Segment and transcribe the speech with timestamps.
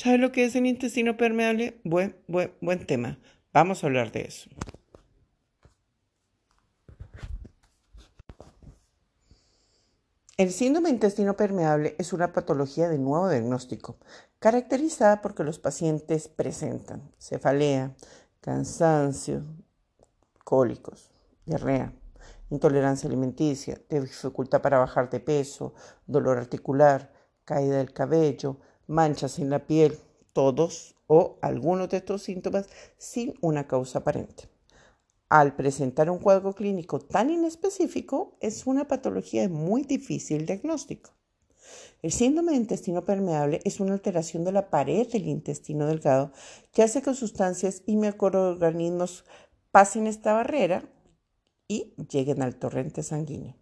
[0.00, 1.78] ¿Sabes lo que es el intestino permeable?
[1.84, 3.18] Buen, buen, buen tema.
[3.52, 4.48] Vamos a hablar de eso.
[10.38, 13.98] El síndrome intestino permeable es una patología de nuevo diagnóstico,
[14.38, 17.94] caracterizada porque los pacientes presentan cefalea,
[18.40, 19.44] cansancio,
[20.44, 21.10] cólicos,
[21.44, 21.92] diarrea,
[22.48, 25.74] intolerancia alimenticia, dificultad para bajar de peso,
[26.06, 27.12] dolor articular,
[27.44, 28.60] caída del cabello,
[28.90, 29.98] manchas en la piel,
[30.32, 32.68] todos o algunos de estos síntomas
[32.98, 34.48] sin una causa aparente.
[35.28, 41.10] Al presentar un cuadro clínico tan inespecífico, es una patología de muy difícil diagnóstico.
[42.02, 46.32] El síndrome de intestino permeable es una alteración de la pared del intestino delgado
[46.72, 49.24] que hace que sustancias y microorganismos
[49.70, 50.82] pasen esta barrera
[51.68, 53.59] y lleguen al torrente sanguíneo.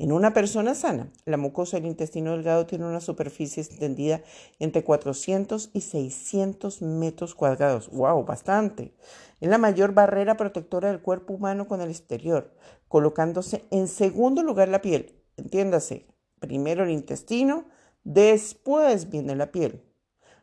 [0.00, 4.22] En una persona sana, la mucosa del intestino delgado tiene una superficie extendida
[4.60, 7.90] entre 400 y 600 metros cuadrados.
[7.90, 8.24] ¡Wow!
[8.24, 8.94] Bastante.
[9.40, 12.54] Es la mayor barrera protectora del cuerpo humano con el exterior,
[12.86, 15.20] colocándose en segundo lugar la piel.
[15.36, 16.06] Entiéndase,
[16.38, 17.64] primero el intestino,
[18.04, 19.82] después viene la piel.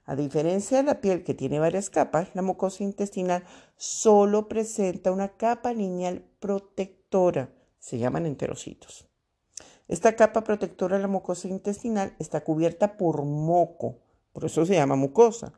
[0.03, 3.45] A diferencia de la piel que tiene varias capas, la mucosa intestinal
[3.77, 7.53] solo presenta una capa lineal protectora.
[7.79, 9.07] Se llaman enterocitos.
[9.87, 13.97] Esta capa protectora de la mucosa intestinal está cubierta por moco,
[14.33, 15.53] por eso se llama mucosa,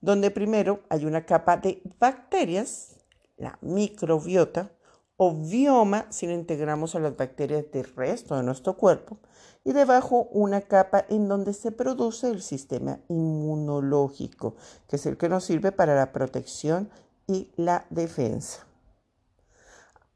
[0.00, 2.96] donde primero hay una capa de bacterias,
[3.36, 4.70] la microbiota,
[5.16, 9.18] o bioma si lo integramos a las bacterias del resto de nuestro cuerpo,
[9.64, 14.56] y debajo una capa en donde se produce el sistema inmunológico,
[14.88, 16.90] que es el que nos sirve para la protección
[17.26, 18.66] y la defensa.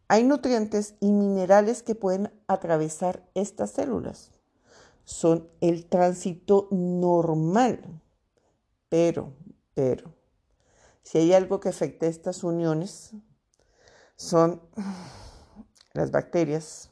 [0.08, 4.30] Hay nutrientes y minerales que pueden atravesar estas células.
[5.04, 8.00] Son el tránsito normal.
[8.88, 9.32] Pero,
[9.74, 10.14] pero,
[11.02, 13.12] si hay algo que afecta estas uniones,
[14.14, 14.62] son
[15.92, 16.90] las bacterias,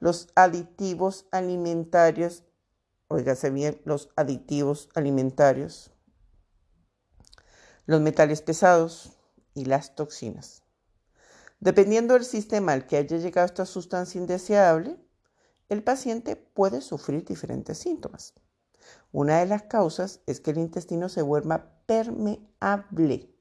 [0.00, 2.44] los aditivos alimentarios,
[3.06, 5.92] oígase bien, los aditivos alimentarios,
[7.86, 9.12] los metales pesados
[9.54, 10.67] y las toxinas.
[11.60, 14.96] Dependiendo del sistema al que haya llegado esta sustancia indeseable,
[15.68, 18.34] el paciente puede sufrir diferentes síntomas.
[19.10, 23.34] Una de las causas es que el intestino se vuelva permeable,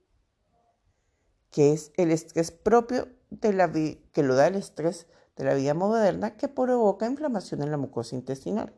[1.51, 5.73] que es el estrés propio de la que lo da el estrés de la vida
[5.73, 8.73] moderna que provoca inflamación en la mucosa intestinal.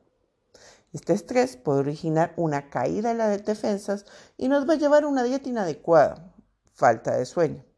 [0.92, 4.06] Este estrés puede originar una caída en las defensas
[4.38, 6.34] y nos va a llevar a una dieta inadecuada,
[6.74, 7.69] falta de sueño.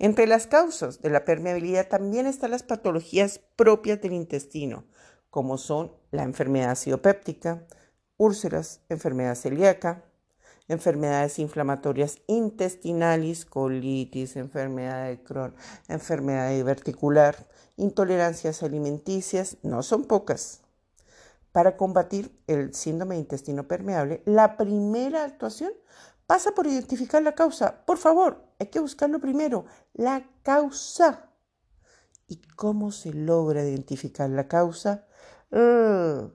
[0.00, 4.84] Entre las causas de la permeabilidad también están las patologías propias del intestino,
[5.28, 7.66] como son la enfermedad acidopéptica,
[8.16, 10.04] úlceras, enfermedad celíaca,
[10.68, 15.54] enfermedades inflamatorias intestinales, colitis, enfermedad de Crohn,
[15.88, 20.60] enfermedad diverticular, intolerancias alimenticias, no son pocas.
[21.50, 25.72] Para combatir el síndrome de intestino permeable, la primera actuación
[26.28, 27.86] pasa por identificar la causa.
[27.86, 31.32] Por favor, hay que buscarlo primero, la causa.
[32.28, 35.06] ¿Y cómo se logra identificar la causa?
[35.50, 36.28] Uh,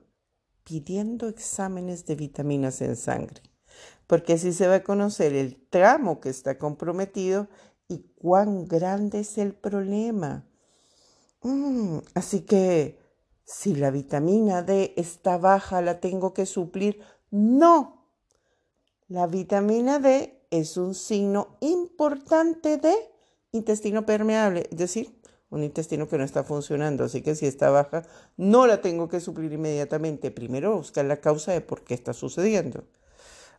[0.64, 3.40] pidiendo exámenes de vitaminas en sangre,
[4.08, 7.46] porque así se va a conocer el tramo que está comprometido
[7.86, 10.44] y cuán grande es el problema.
[11.42, 12.98] Mm, así que
[13.44, 17.00] si la vitamina D está baja, ¿la tengo que suplir?
[17.30, 18.03] No,
[19.08, 22.94] la vitamina D es un signo importante de
[23.52, 25.20] intestino permeable, es decir,
[25.50, 28.02] un intestino que no está funcionando, así que si está baja,
[28.36, 30.30] no la tengo que suplir inmediatamente.
[30.30, 32.84] Primero buscar la causa de por qué está sucediendo.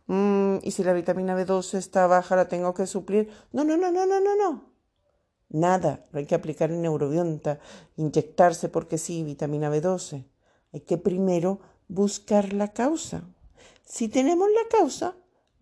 [0.06, 3.30] Mm, y si la vitamina B12 está baja, la tengo que suplir.
[3.52, 4.76] No, no, no, no, no, no, no.
[5.48, 7.60] Nada, no hay que aplicar en neurobionta,
[7.96, 10.26] inyectarse porque sí, vitamina B12.
[10.72, 13.22] Hay que primero buscar la causa.
[13.84, 15.14] Si tenemos la causa,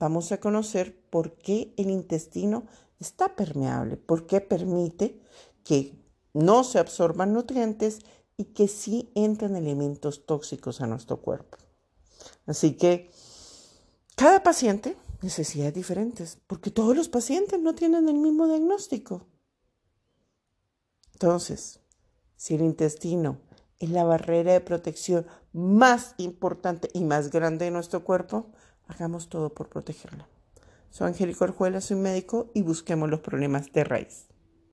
[0.04, 2.66] vamos a conocer por qué el intestino
[3.00, 5.18] está permeable, por qué permite
[5.64, 5.98] que
[6.34, 8.00] no se absorban nutrientes
[8.36, 11.56] y que sí entren elementos tóxicos a nuestro cuerpo.
[12.44, 13.10] Así que
[14.14, 19.26] cada paciente necesidades diferentes, porque todos los pacientes no tienen el mismo diagnóstico.
[21.14, 21.80] Entonces,
[22.36, 23.38] si el intestino
[23.78, 28.52] es la barrera de protección más importante y más grande de nuestro cuerpo,
[28.88, 30.26] Hagamos todo por protegerla.
[30.90, 34.26] Soy Angélica Orjuela, soy médico y busquemos los problemas de raíz.